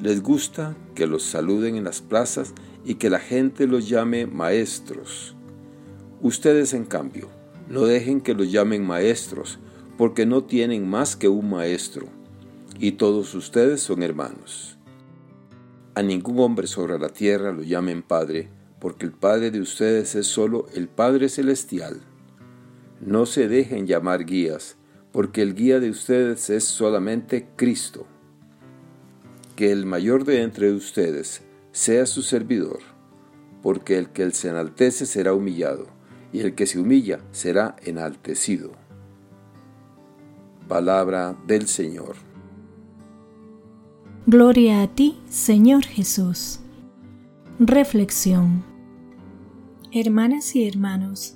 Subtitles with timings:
[0.00, 5.34] Les gusta que los saluden en las plazas y que la gente los llame maestros.
[6.22, 7.28] Ustedes, en cambio,
[7.68, 9.58] no dejen que los llamen maestros,
[9.96, 12.06] porque no tienen más que un maestro,
[12.78, 14.78] y todos ustedes son hermanos.
[15.96, 20.28] A ningún hombre sobre la tierra lo llamen Padre, porque el Padre de ustedes es
[20.28, 22.00] solo el Padre Celestial.
[23.00, 24.76] No se dejen llamar guías,
[25.10, 28.06] porque el guía de ustedes es solamente Cristo.
[29.58, 31.42] Que el mayor de entre ustedes
[31.72, 32.78] sea su servidor,
[33.60, 35.88] porque el que se enaltece será humillado,
[36.32, 38.70] y el que se humilla será enaltecido.
[40.68, 42.14] Palabra del Señor.
[44.26, 46.60] Gloria a ti, Señor Jesús.
[47.58, 48.62] Reflexión.
[49.90, 51.34] Hermanas y hermanos,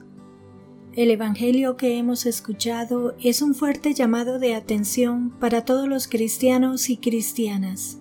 [0.93, 6.89] el Evangelio que hemos escuchado es un fuerte llamado de atención para todos los cristianos
[6.89, 7.99] y cristianas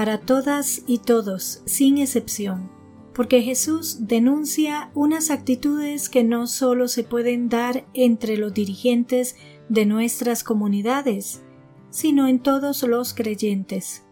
[0.00, 2.70] para todas y todos, sin excepción,
[3.12, 9.36] porque Jesús denuncia unas actitudes que no solo se pueden dar entre los dirigentes
[9.68, 11.42] de nuestras comunidades,
[11.90, 14.02] sino en todos los creyentes.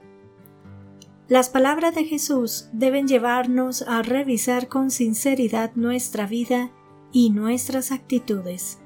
[1.26, 6.70] Las palabras de Jesús deben llevarnos a revisar con sinceridad nuestra vida
[7.12, 8.78] y nuestras actitudes.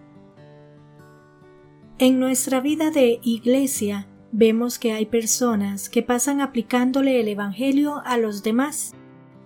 [1.98, 8.16] En nuestra vida de iglesia vemos que hay personas que pasan aplicándole el Evangelio a
[8.16, 8.94] los demás,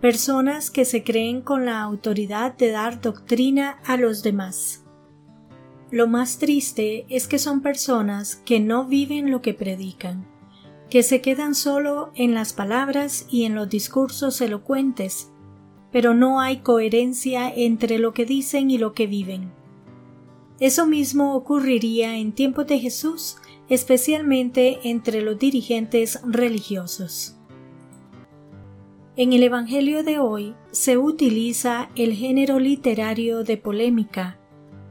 [0.01, 4.85] personas que se creen con la autoridad de dar doctrina a los demás.
[5.91, 10.25] Lo más triste es que son personas que no viven lo que predican,
[10.89, 15.33] que se quedan solo en las palabras y en los discursos elocuentes,
[15.91, 19.51] pero no hay coherencia entre lo que dicen y lo que viven.
[20.61, 23.37] Eso mismo ocurriría en tiempos de Jesús
[23.69, 27.37] especialmente entre los dirigentes religiosos.
[29.17, 34.39] En el Evangelio de hoy se utiliza el género literario de polémica,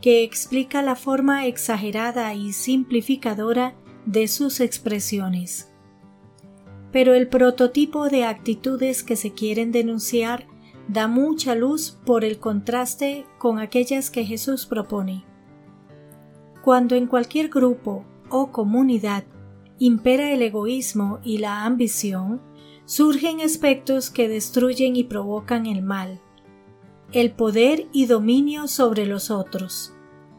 [0.01, 3.75] que explica la forma exagerada y simplificadora
[4.05, 5.71] de sus expresiones.
[6.91, 10.47] Pero el prototipo de actitudes que se quieren denunciar
[10.87, 15.23] da mucha luz por el contraste con aquellas que Jesús propone.
[16.63, 19.25] Cuando en cualquier grupo o comunidad
[19.79, 22.41] impera el egoísmo y la ambición,
[22.85, 26.21] surgen aspectos que destruyen y provocan el mal,
[27.11, 29.93] el poder y dominio sobre los otros,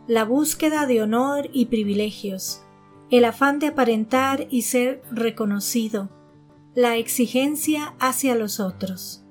[0.07, 2.63] la búsqueda de honor y privilegios,
[3.11, 6.09] el afán de aparentar y ser reconocido,
[6.75, 9.25] la exigencia hacia los otros.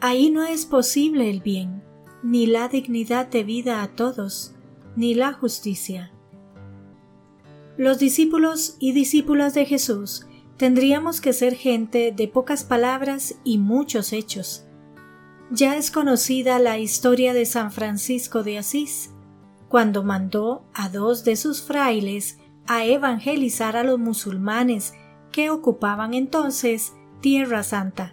[0.00, 1.82] Ahí no es posible el bien,
[2.22, 4.54] ni la dignidad de vida a todos,
[4.96, 6.12] ni la justicia
[7.78, 14.12] los discípulos y discípulas de Jesús tendríamos que ser gente de pocas palabras y muchos
[14.12, 14.66] hechos.
[15.52, 19.14] Ya es conocida la historia de San Francisco de Asís,
[19.68, 24.92] cuando mandó a dos de sus frailes a evangelizar a los musulmanes
[25.30, 28.12] que ocupaban entonces Tierra Santa.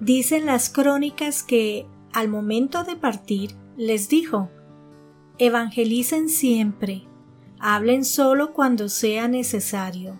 [0.00, 4.48] Dicen las crónicas que, al momento de partir, les dijo,
[5.38, 7.06] Evangelicen siempre,
[7.62, 10.18] hablen solo cuando sea necesario.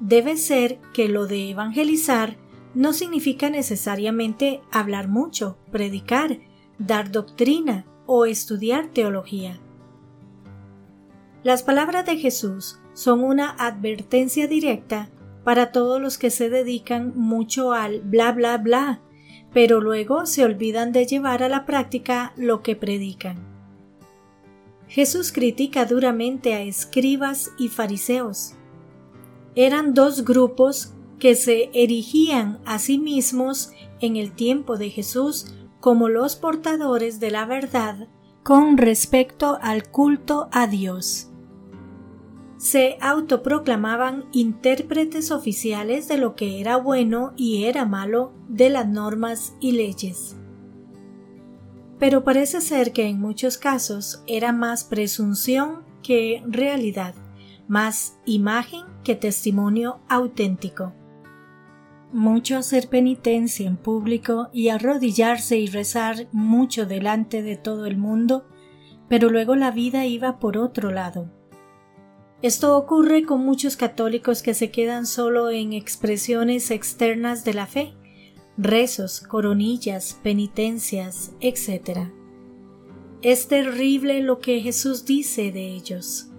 [0.00, 2.36] Debe ser que lo de evangelizar
[2.74, 6.40] no significa necesariamente hablar mucho, predicar,
[6.78, 9.60] dar doctrina o estudiar teología.
[11.44, 15.08] Las palabras de Jesús son una advertencia directa
[15.44, 19.00] para todos los que se dedican mucho al bla bla bla,
[19.52, 23.55] pero luego se olvidan de llevar a la práctica lo que predican.
[24.88, 28.54] Jesús critica duramente a escribas y fariseos.
[29.54, 36.08] Eran dos grupos que se erigían a sí mismos en el tiempo de Jesús como
[36.08, 38.08] los portadores de la verdad
[38.42, 41.30] con respecto al culto a Dios.
[42.58, 49.54] Se autoproclamaban intérpretes oficiales de lo que era bueno y era malo de las normas
[49.60, 50.36] y leyes.
[51.98, 57.14] Pero parece ser que en muchos casos era más presunción que realidad,
[57.68, 60.92] más imagen que testimonio auténtico
[62.12, 68.46] mucho hacer penitencia en público y arrodillarse y rezar mucho delante de todo el mundo,
[69.08, 71.30] pero luego la vida iba por otro lado.
[72.42, 77.94] Esto ocurre con muchos católicos que se quedan solo en expresiones externas de la fe,
[78.56, 82.10] rezos, coronillas, penitencias, etc.
[83.22, 86.30] Es terrible lo que Jesús dice de ellos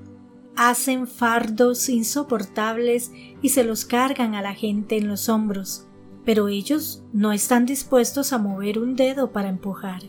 [0.57, 3.11] hacen fardos insoportables
[3.41, 5.85] y se los cargan a la gente en los hombros,
[6.25, 10.01] pero ellos no están dispuestos a mover un dedo para empujar.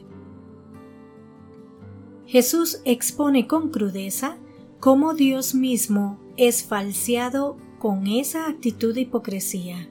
[2.26, 4.38] Jesús expone con crudeza
[4.81, 9.90] cómo Dios mismo es falseado con esa actitud de hipocresía.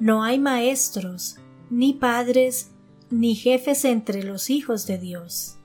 [0.00, 1.36] No hay maestros,
[1.68, 2.70] ni padres,
[3.10, 5.58] ni jefes entre los hijos de Dios.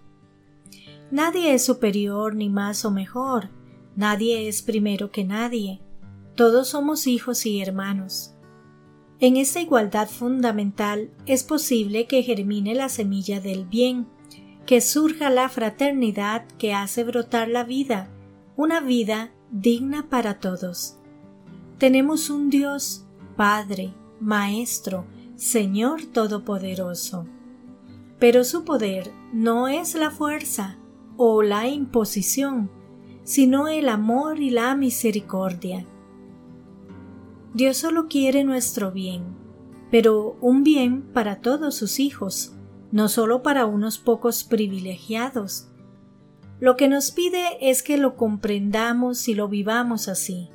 [1.09, 3.49] Nadie es superior ni más o mejor,
[3.95, 5.79] nadie es primero que nadie,
[6.35, 8.33] todos somos hijos y hermanos.
[9.21, 14.05] En esta igualdad fundamental es posible que germine la semilla del bien,
[14.65, 18.09] que surja la fraternidad que hace brotar la vida,
[18.57, 20.97] una vida digna para todos.
[21.77, 23.05] Tenemos un Dios,
[23.37, 27.27] Padre, Maestro, Señor Todopoderoso.
[28.19, 30.77] Pero su poder no es la fuerza,
[31.17, 32.69] o la imposición,
[33.23, 35.85] sino el amor y la misericordia.
[37.53, 39.23] Dios solo quiere nuestro bien,
[39.91, 42.53] pero un bien para todos sus hijos,
[42.91, 45.69] no solo para unos pocos privilegiados.
[46.59, 50.49] Lo que nos pide es que lo comprendamos y lo vivamos así.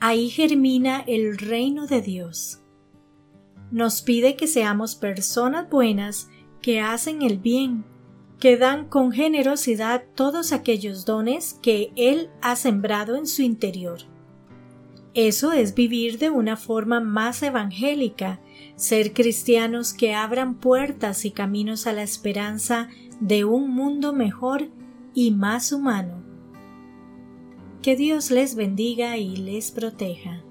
[0.00, 2.61] Ahí germina el reino de Dios.
[3.72, 6.28] Nos pide que seamos personas buenas
[6.60, 7.86] que hacen el bien,
[8.38, 14.00] que dan con generosidad todos aquellos dones que Él ha sembrado en su interior.
[15.14, 18.40] Eso es vivir de una forma más evangélica,
[18.76, 22.90] ser cristianos que abran puertas y caminos a la esperanza
[23.20, 24.68] de un mundo mejor
[25.14, 26.22] y más humano.
[27.80, 30.44] Que Dios les bendiga y les proteja.